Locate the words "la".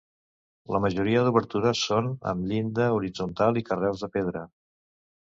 0.75-0.79